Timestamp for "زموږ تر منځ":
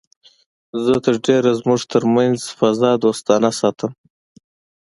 1.59-2.37